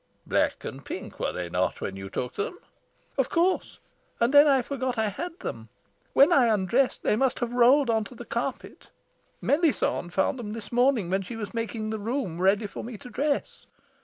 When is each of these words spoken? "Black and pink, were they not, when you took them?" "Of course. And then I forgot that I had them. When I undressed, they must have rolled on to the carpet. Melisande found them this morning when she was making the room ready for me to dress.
"Black 0.25 0.65
and 0.65 0.83
pink, 0.83 1.19
were 1.19 1.31
they 1.31 1.47
not, 1.47 1.79
when 1.79 1.95
you 1.95 2.09
took 2.09 2.33
them?" 2.33 2.57
"Of 3.19 3.29
course. 3.29 3.77
And 4.19 4.33
then 4.33 4.47
I 4.47 4.63
forgot 4.63 4.95
that 4.95 5.05
I 5.05 5.09
had 5.09 5.37
them. 5.41 5.69
When 6.13 6.33
I 6.33 6.47
undressed, 6.47 7.03
they 7.03 7.15
must 7.15 7.37
have 7.37 7.53
rolled 7.53 7.91
on 7.91 8.03
to 8.05 8.15
the 8.15 8.25
carpet. 8.25 8.87
Melisande 9.41 10.09
found 10.11 10.39
them 10.39 10.53
this 10.53 10.71
morning 10.71 11.11
when 11.11 11.21
she 11.21 11.35
was 11.35 11.53
making 11.53 11.91
the 11.91 11.99
room 11.99 12.41
ready 12.41 12.65
for 12.65 12.83
me 12.83 12.97
to 12.97 13.11
dress. 13.11 13.67